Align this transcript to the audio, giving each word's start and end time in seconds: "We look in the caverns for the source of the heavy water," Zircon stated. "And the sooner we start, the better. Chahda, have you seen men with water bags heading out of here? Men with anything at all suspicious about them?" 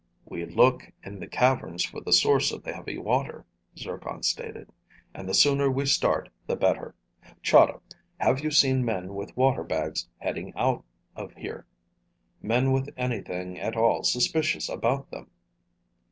"We 0.25 0.43
look 0.47 0.91
in 1.03 1.19
the 1.19 1.27
caverns 1.27 1.85
for 1.85 2.01
the 2.01 2.11
source 2.11 2.51
of 2.51 2.63
the 2.63 2.73
heavy 2.73 2.97
water," 2.97 3.45
Zircon 3.77 4.23
stated. 4.23 4.71
"And 5.13 5.29
the 5.29 5.35
sooner 5.35 5.69
we 5.69 5.85
start, 5.85 6.27
the 6.47 6.55
better. 6.55 6.95
Chahda, 7.43 7.81
have 8.17 8.39
you 8.43 8.49
seen 8.49 8.83
men 8.83 9.13
with 9.13 9.37
water 9.37 9.63
bags 9.63 10.09
heading 10.17 10.53
out 10.55 10.83
of 11.15 11.35
here? 11.35 11.67
Men 12.41 12.71
with 12.71 12.89
anything 12.97 13.59
at 13.59 13.77
all 13.77 14.01
suspicious 14.03 14.69
about 14.69 15.11
them?" 15.11 15.29